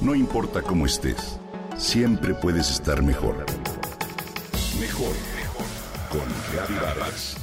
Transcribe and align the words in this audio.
No 0.00 0.14
importa 0.14 0.62
cómo 0.62 0.86
estés, 0.86 1.38
siempre 1.76 2.32
puedes 2.32 2.70
estar 2.70 3.02
mejor. 3.02 3.44
Mejor, 4.80 5.12
mejor. 5.36 5.66
Con 6.08 6.22
Reavivadas. 6.54 7.36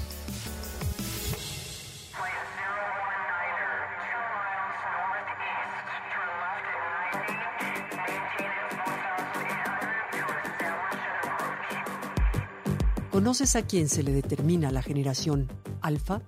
¿Conoces 13.12 13.56
a 13.56 13.62
quién 13.62 13.88
se 13.88 14.02
le 14.02 14.12
determina 14.12 14.72
la 14.72 14.82
generación 14.82 15.48
alfa? 15.82 16.24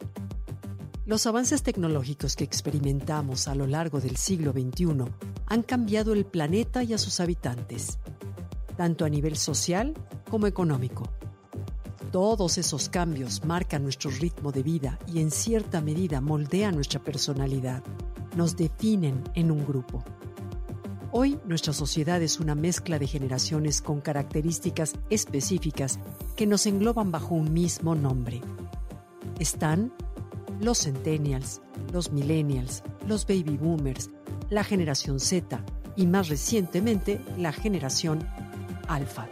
Los 1.07 1.25
avances 1.25 1.63
tecnológicos 1.63 2.35
que 2.35 2.43
experimentamos 2.43 3.47
a 3.47 3.55
lo 3.55 3.65
largo 3.65 3.99
del 3.99 4.15
siglo 4.15 4.51
XXI 4.51 5.28
han 5.49 5.63
cambiado 5.63 6.13
el 6.13 6.25
planeta 6.25 6.83
y 6.83 6.93
a 6.93 6.97
sus 6.99 7.19
habitantes, 7.19 7.97
tanto 8.77 9.03
a 9.03 9.09
nivel 9.09 9.35
social 9.35 9.93
como 10.29 10.47
económico. 10.47 11.03
Todos 12.11 12.57
esos 12.57 12.87
cambios 12.87 13.43
marcan 13.43 13.83
nuestro 13.83 14.11
ritmo 14.11 14.51
de 14.51 14.63
vida 14.63 14.99
y 15.07 15.19
en 15.19 15.31
cierta 15.31 15.81
medida 15.81 16.21
moldean 16.21 16.75
nuestra 16.75 16.99
personalidad, 17.03 17.83
nos 18.35 18.55
definen 18.55 19.23
en 19.33 19.51
un 19.51 19.65
grupo. 19.65 20.03
Hoy 21.11 21.39
nuestra 21.45 21.73
sociedad 21.73 22.21
es 22.21 22.39
una 22.39 22.53
mezcla 22.53 22.99
de 22.99 23.07
generaciones 23.07 23.81
con 23.81 24.01
características 24.01 24.93
específicas 25.09 25.99
que 26.35 26.45
nos 26.45 26.67
engloban 26.67 27.11
bajo 27.11 27.33
un 27.33 27.51
mismo 27.51 27.95
nombre. 27.95 28.41
Están 29.39 29.91
los 30.61 30.83
centennials, 30.83 31.61
los 31.91 32.11
millennials, 32.11 32.83
los 33.07 33.25
baby 33.25 33.57
boomers, 33.57 34.11
la 34.49 34.63
generación 34.63 35.19
Z 35.19 35.63
y 35.95 36.07
más 36.07 36.29
recientemente 36.29 37.21
la 37.37 37.51
generación 37.51 38.27
alfa. 38.87 39.27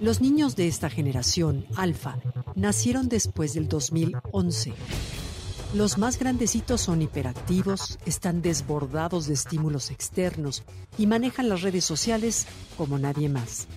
Los 0.00 0.20
niños 0.20 0.56
de 0.56 0.66
esta 0.68 0.90
generación 0.90 1.64
alfa 1.76 2.18
nacieron 2.54 3.08
después 3.08 3.54
del 3.54 3.68
2011 3.68 4.74
los 5.74 5.96
más 5.96 6.18
grandecitos 6.18 6.82
son 6.82 7.00
hiperactivos, 7.00 7.98
están 8.04 8.42
desbordados 8.42 9.26
de 9.26 9.32
estímulos 9.32 9.90
externos 9.90 10.64
y 10.98 11.06
manejan 11.06 11.48
las 11.48 11.62
redes 11.62 11.86
sociales 11.86 12.46
como 12.76 12.98
nadie 12.98 13.30
más. 13.30 13.68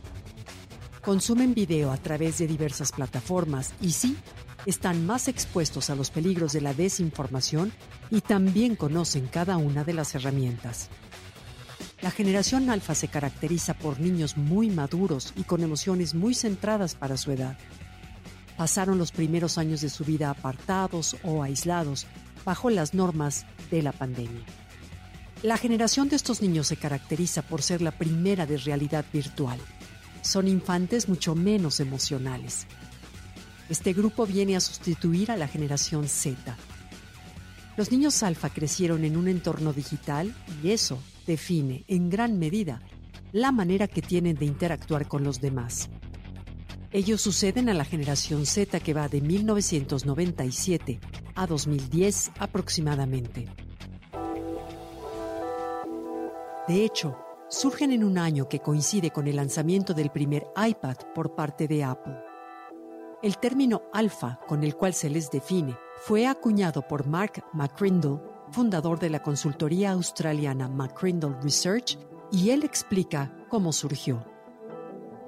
Consumen 1.06 1.54
video 1.54 1.92
a 1.92 1.98
través 1.98 2.40
de 2.40 2.48
diversas 2.48 2.92
plataformas 2.92 3.74
y 3.80 3.92
sí, 3.92 4.18
están 4.66 5.06
más 5.06 5.28
expuestos 5.28 5.90
a 5.92 5.96
los 5.96 6.10
peligros 6.10 6.52
de 6.52 6.62
la 6.62 6.74
desinformación 6.74 7.72
y 8.10 8.22
también 8.22 8.76
conocen 8.76 9.28
cada 9.28 9.58
una 9.58 9.84
de 9.84 9.94
las 9.94 10.16
herramientas. 10.16 10.90
La 12.02 12.10
generación 12.10 12.70
alfa 12.72 12.96
se 12.96 13.08
caracteriza 13.08 13.76
por 13.76 14.00
niños 14.00 14.36
muy 14.36 14.70
maduros 14.70 15.32
y 15.38 15.44
con 15.44 15.62
emociones 15.62 16.16
muy 16.16 16.34
centradas 16.34 16.96
para 16.96 17.18
su 17.18 17.32
edad 17.32 17.56
pasaron 18.58 18.98
los 18.98 19.12
primeros 19.12 19.58
años 19.58 19.82
de 19.82 19.90
su 19.90 20.04
vida 20.04 20.30
apartados 20.30 21.18
o 21.24 21.44
aislados 21.44 22.08
bajo 22.44 22.70
las 22.70 22.94
normas 22.94 23.46
de 23.72 23.82
la 23.82 23.92
pandemia. 23.92 24.44
La 25.44 25.58
generación 25.58 26.10
de 26.10 26.16
estos 26.16 26.42
niños 26.42 26.68
se 26.68 26.78
caracteriza 26.78 27.42
por 27.42 27.62
ser 27.62 27.82
la 27.82 27.92
primera 27.92 28.46
de 28.46 28.58
realidad 28.58 29.06
virtual. 29.12 29.60
Son 30.26 30.48
infantes 30.48 31.08
mucho 31.08 31.36
menos 31.36 31.80
emocionales. 31.80 32.66
Este 33.70 33.94
grupo 33.94 34.26
viene 34.26 34.56
a 34.56 34.60
sustituir 34.60 35.30
a 35.30 35.38
la 35.38 35.48
generación 35.48 36.08
Z. 36.08 36.58
Los 37.78 37.92
niños 37.92 38.24
alfa 38.24 38.50
crecieron 38.50 39.06
en 39.06 39.18
un 39.18 39.28
entorno 39.28 39.72
digital 39.72 40.34
y 40.64 40.72
eso 40.72 40.98
define 41.28 41.84
en 41.88 42.10
gran 42.10 42.40
medida 42.40 42.82
la 43.34 43.52
manera 43.52 43.88
que 43.88 44.02
tienen 44.02 44.36
de 44.36 44.46
interactuar 44.46 45.08
con 45.08 45.24
los 45.24 45.42
demás. 45.42 45.90
Ellos 46.92 47.22
suceden 47.22 47.70
a 47.70 47.76
la 47.76 47.86
generación 47.86 48.48
Z 48.48 48.80
que 48.80 48.96
va 48.96 49.08
de 49.08 49.22
1997 49.22 51.00
a 51.36 51.46
2010 51.46 52.32
aproximadamente. 52.40 53.48
De 56.68 56.84
hecho, 56.84 57.16
surgen 57.50 57.92
en 57.92 58.04
un 58.04 58.18
año 58.18 58.50
que 58.50 58.60
coincide 58.60 59.12
con 59.12 59.28
el 59.28 59.36
lanzamiento 59.36 59.94
del 59.94 60.10
primer 60.10 60.48
iPad 60.56 60.98
por 61.14 61.36
parte 61.36 61.68
de 61.68 61.84
Apple. 61.84 62.18
El 63.22 63.38
término 63.38 63.84
alfa 63.94 64.40
con 64.48 64.64
el 64.64 64.76
cual 64.76 64.94
se 64.94 65.10
les 65.10 65.30
define 65.32 65.78
fue 65.98 66.28
acuñado 66.28 66.82
por 66.82 67.08
Mark 67.08 67.44
McCrindle, 67.54 68.20
fundador 68.52 69.00
de 69.00 69.10
la 69.10 69.24
consultoría 69.24 69.92
australiana 69.92 70.68
McCrindle 70.68 71.36
Research, 71.42 71.98
y 72.32 72.50
él 72.50 72.64
explica 72.64 73.32
cómo 73.50 73.72
surgió 73.72 74.26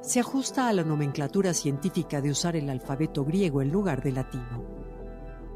se 0.08 0.22
ajusta 0.22 0.70
a 0.70 0.74
la 0.74 0.84
nomenclatura 0.84 1.54
científica 1.54 2.22
de 2.22 2.32
usar 2.32 2.56
el 2.56 2.70
alfabeto 2.70 3.26
griego 3.26 3.62
en 3.62 3.72
lugar 3.72 4.02
del 4.02 4.16
latino. 4.16 4.64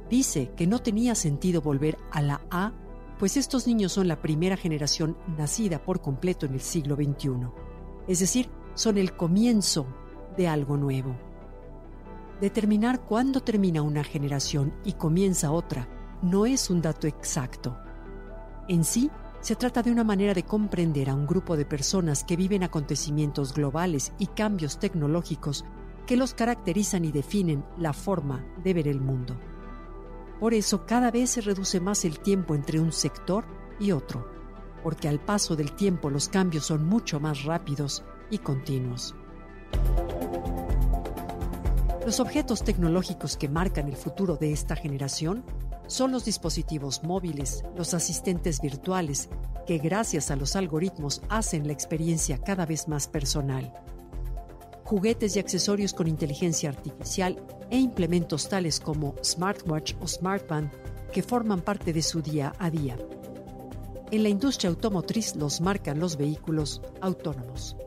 Dice 0.10 0.52
que 0.58 0.68
no 0.68 0.80
tenía 0.80 1.16
sentido 1.16 1.62
volver 1.62 1.98
a 2.12 2.22
la 2.22 2.42
A, 2.52 2.74
pues 3.22 3.38
estos 3.38 3.68
niños 3.68 3.92
son 3.92 4.08
la 4.08 4.20
primera 4.20 4.58
generación 4.58 5.16
nacida 5.38 5.86
por 5.86 6.02
completo 6.02 6.48
en 6.48 6.56
el 6.56 6.60
siglo 6.60 6.96
XXI, 6.96 7.52
es 8.08 8.18
decir, 8.20 8.50
son 8.74 8.98
el 8.98 9.16
comienzo 9.16 9.86
de 10.36 10.48
algo 10.48 10.76
nuevo. 10.76 11.16
Determinar 12.42 13.02
cuándo 13.02 13.42
termina 13.42 13.84
una 13.84 14.04
generación 14.04 14.74
y 14.84 14.94
comienza 14.94 15.52
otra 15.52 15.88
no 16.24 16.48
es 16.48 16.72
un 16.72 16.82
dato 16.82 17.06
exacto. 17.06 17.78
En 18.68 18.84
sí, 18.84 19.12
se 19.40 19.56
trata 19.56 19.84
de 19.84 19.92
una 19.92 20.04
manera 20.04 20.34
de 20.34 20.42
comprender 20.42 21.08
a 21.08 21.14
un 21.14 21.28
grupo 21.28 21.56
de 21.56 21.66
personas 21.66 22.24
que 22.24 22.36
viven 22.36 22.64
acontecimientos 22.64 23.54
globales 23.54 24.14
y 24.18 24.26
cambios 24.26 24.80
tecnológicos 24.80 25.64
que 26.08 26.18
los 26.18 26.34
caracterizan 26.34 27.06
y 27.06 27.12
definen 27.12 27.64
la 27.78 27.94
forma 27.94 28.44
de 28.64 28.74
ver 28.74 28.88
el 28.88 29.00
mundo. 29.00 29.38
Por 30.42 30.56
eso 30.56 30.88
cada 30.88 31.12
vez 31.12 31.30
se 31.30 31.42
reduce 31.42 31.80
más 31.80 32.04
el 32.04 32.18
tiempo 32.18 32.56
entre 32.56 32.80
un 32.80 32.92
sector 32.92 33.46
y 33.80 33.92
otro, 33.92 34.28
porque 34.82 35.08
al 35.08 35.20
paso 35.20 35.56
del 35.56 35.74
tiempo 35.74 36.10
los 36.10 36.30
cambios 36.30 36.66
son 36.66 36.84
mucho 36.84 37.20
más 37.20 37.44
rápidos 37.44 38.04
y 38.32 38.40
continuos. 38.40 39.14
Los 42.04 42.20
objetos 42.20 42.64
tecnológicos 42.64 43.38
que 43.38 43.50
marcan 43.50 43.88
el 43.88 43.96
futuro 43.96 44.36
de 44.36 44.52
esta 44.52 44.76
generación 44.76 45.46
son 45.86 46.12
los 46.12 46.26
dispositivos 46.26 47.04
móviles, 47.04 47.64
los 47.78 47.94
asistentes 47.94 48.62
virtuales, 48.62 49.30
que 49.68 49.78
gracias 49.78 50.32
a 50.32 50.36
los 50.36 50.56
algoritmos 50.56 51.22
hacen 51.30 51.68
la 51.68 51.74
experiencia 51.74 52.40
cada 52.40 52.66
vez 52.66 52.88
más 52.88 53.08
personal. 53.08 53.72
Juguetes 54.92 55.38
y 55.38 55.40
accesorios 55.40 55.94
con 55.94 56.10
inteligencia 56.10 56.68
artificial 56.68 57.42
e 57.70 57.80
implementos 57.80 58.50
tales 58.50 58.82
como 58.82 59.16
smartwatch 59.24 59.94
o 60.02 60.06
smartband 60.06 60.70
que 61.14 61.24
forman 61.24 61.62
parte 61.62 61.94
de 61.94 62.02
su 62.02 62.22
día 62.22 62.52
a 62.60 62.70
día. 62.70 62.98
En 64.12 64.24
la 64.24 64.28
industria 64.28 64.70
automotriz 64.70 65.38
los 65.38 65.62
marcan 65.62 65.98
los 65.98 66.18
vehículos 66.18 66.82
autónomos. 67.00 67.78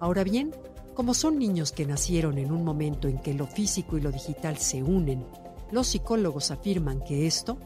Ahora 0.00 0.22
bien, 0.22 0.54
como 0.92 1.14
son 1.14 1.38
niños 1.38 1.72
que 1.72 1.86
nacieron 1.86 2.36
en 2.36 2.52
un 2.52 2.62
momento 2.62 3.08
en 3.08 3.16
que 3.16 3.32
lo 3.32 3.46
físico 3.46 3.96
y 3.96 4.02
lo 4.02 4.12
digital 4.12 4.58
se 4.58 4.82
unen 4.82 5.24
los 5.70 5.86
psicólogos 5.86 6.50
afirman 6.50 7.00
que 7.00 7.26
esto 7.26 7.56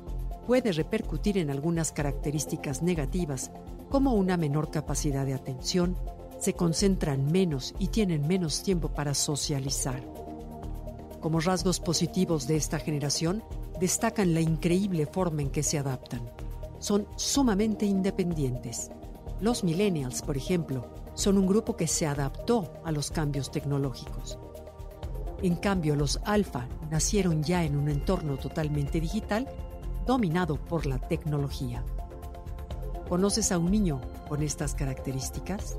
puede 0.47 0.71
repercutir 0.71 1.37
en 1.37 1.50
algunas 1.50 1.91
características 1.91 2.81
negativas, 2.81 3.50
como 3.91 4.15
una 4.15 4.37
menor 4.37 4.71
capacidad 4.71 5.27
de 5.27 5.34
atención, 5.34 5.97
se 6.38 6.54
concentran 6.54 7.31
menos 7.31 7.75
y 7.78 7.88
tienen 7.88 8.26
menos 8.26 8.62
tiempo 8.62 8.88
para 8.88 9.15
socializar. 9.15 10.03
Como 11.21 11.41
rasgos 11.41 11.81
positivos 11.81 12.47
de 12.47 12.56
esta 12.56 12.78
generación, 12.78 13.43
destacan 13.81 14.34
la 14.34 14.41
increíble 14.41 15.06
forma 15.06 15.43
en 15.43 15.50
que 15.50 15.62
se 15.62 15.78
adaptan. 15.78 16.31
Son 16.78 17.06
sumamente 17.16 17.87
independientes. 17.87 18.90
Los 19.40 19.64
millennials, 19.64 20.23
por 20.23 20.37
ejemplo, 20.37 20.88
son 21.14 21.38
un 21.38 21.46
grupo 21.46 21.76
que 21.76 21.88
se 21.88 22.06
adaptó 22.06 22.73
a 22.85 22.93
los 22.93 23.11
cambios 23.11 23.50
tecnológicos. 23.50 24.38
En 25.43 25.56
cambio, 25.56 25.96
los 25.96 26.20
alfa 26.25 26.69
nacieron 26.90 27.43
ya 27.43 27.64
en 27.64 27.76
un 27.76 27.88
entorno 27.88 28.37
totalmente 28.37 29.00
digital 29.00 29.49
dominado 30.06 30.56
por 30.56 30.87
la 30.87 30.99
tecnología. 30.99 31.85
¿Conoces 33.08 33.52
a 33.52 33.58
un 33.58 33.70
niño 33.70 34.00
con 34.29 34.43
estas 34.43 34.75
características? 34.75 35.79